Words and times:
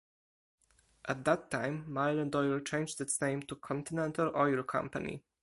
At 1.07 1.23
that 1.25 1.51
time, 1.51 1.85
Marland 1.87 2.35
Oil 2.35 2.59
changed 2.61 3.01
its 3.01 3.21
name 3.21 3.43
to 3.43 3.55
Continental 3.55 4.31
Oil 4.35 4.63
Company. 4.63 5.21